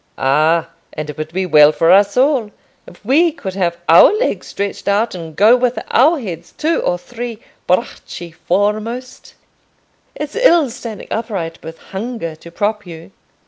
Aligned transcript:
"Ah, 0.17 0.69
and 0.93 1.11
it 1.11 1.17
would 1.19 1.31
be 1.31 1.45
well 1.45 1.71
for 1.71 1.91
us 1.91 2.17
all 2.17 2.49
if 2.87 3.05
we 3.05 3.31
could 3.31 3.53
have 3.53 3.77
our 3.87 4.11
legs 4.17 4.47
stretched 4.47 4.87
out 4.87 5.13
and 5.13 5.35
go 5.35 5.55
with 5.55 5.77
our 5.91 6.19
heads 6.19 6.53
two 6.57 6.79
or 6.79 6.97
three 6.97 7.37
bracci 7.67 8.33
foremost! 8.33 9.35
It's 10.15 10.35
ill 10.35 10.71
standing 10.71 11.07
upright 11.11 11.61
with 11.61 11.77
hunger 11.77 12.35
to 12.37 12.49
prop 12.49 12.87
you." 12.87 13.11